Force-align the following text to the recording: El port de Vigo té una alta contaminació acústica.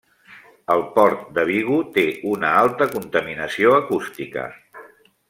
El 0.75 0.79
port 0.95 1.27
de 1.35 1.43
Vigo 1.49 1.77
té 1.99 2.05
una 2.31 2.55
alta 2.63 2.87
contaminació 2.97 3.75
acústica. 3.81 4.49